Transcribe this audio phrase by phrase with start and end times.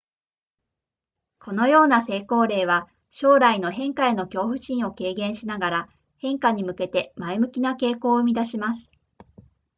[1.37, 8.91] このような成功例は将来の変化への恐怖心を軽減しながら変化に向けて前向きな傾向を生み出します